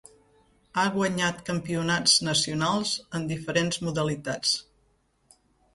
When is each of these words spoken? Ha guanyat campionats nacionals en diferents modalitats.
Ha 0.77 0.85
guanyat 0.95 1.43
campionats 1.51 2.15
nacionals 2.29 2.97
en 3.21 3.31
diferents 3.35 3.83
modalitats. 3.87 4.57